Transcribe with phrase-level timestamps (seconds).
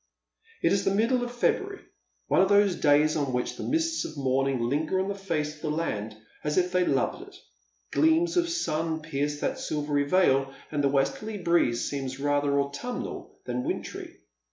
[0.63, 1.83] "It is the middle of February,
[2.25, 5.61] one of those days on which the mists of morning linger on the face of
[5.61, 7.35] the land, as if they loved it.
[7.91, 13.63] Gleams of sun pierce that silvery veil, and the westerly breeze seems rather autumnal than
[13.63, 14.17] wintry.